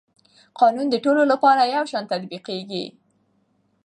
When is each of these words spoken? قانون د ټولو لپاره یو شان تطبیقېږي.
قانون 0.59 0.87
د 0.91 0.95
ټولو 1.03 1.21
لپاره 1.31 1.71
یو 1.75 1.83
شان 1.91 2.03
تطبیقېږي. 2.11 2.85